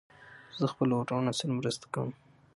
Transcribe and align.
زه 0.59 0.63
د 0.69 0.71
خپلو 0.73 0.93
وروڼو 0.97 1.31
سره 1.39 1.55
مرسته 1.59 1.85
کوم. 1.93 2.09